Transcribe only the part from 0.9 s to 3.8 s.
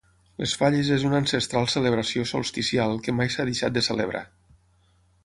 és una ancestral celebració solsticial que mai s'ha deixat